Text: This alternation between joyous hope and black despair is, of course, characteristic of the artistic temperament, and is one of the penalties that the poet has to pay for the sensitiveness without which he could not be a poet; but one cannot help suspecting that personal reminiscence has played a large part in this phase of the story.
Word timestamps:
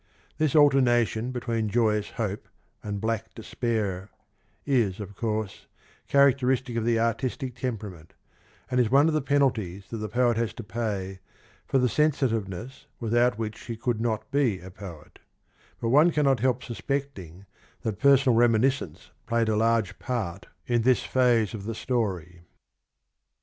This 0.39 0.55
alternation 0.55 1.31
between 1.31 1.69
joyous 1.69 2.09
hope 2.13 2.49
and 2.81 2.99
black 2.99 3.35
despair 3.35 4.09
is, 4.65 4.99
of 4.99 5.15
course, 5.15 5.67
characteristic 6.07 6.75
of 6.75 6.85
the 6.85 6.99
artistic 6.99 7.55
temperament, 7.55 8.15
and 8.71 8.79
is 8.79 8.89
one 8.89 9.07
of 9.07 9.13
the 9.13 9.21
penalties 9.21 9.85
that 9.91 9.97
the 9.97 10.09
poet 10.09 10.37
has 10.37 10.53
to 10.55 10.63
pay 10.63 11.19
for 11.67 11.77
the 11.77 11.87
sensitiveness 11.87 12.87
without 12.99 13.37
which 13.37 13.59
he 13.65 13.77
could 13.77 14.01
not 14.01 14.31
be 14.31 14.59
a 14.59 14.71
poet; 14.71 15.19
but 15.79 15.89
one 15.89 16.09
cannot 16.09 16.39
help 16.39 16.63
suspecting 16.63 17.45
that 17.83 17.99
personal 17.99 18.35
reminiscence 18.35 18.99
has 19.01 19.11
played 19.27 19.49
a 19.49 19.55
large 19.55 19.99
part 19.99 20.47
in 20.65 20.81
this 20.81 21.03
phase 21.03 21.53
of 21.53 21.65
the 21.65 21.75
story. 21.75 22.41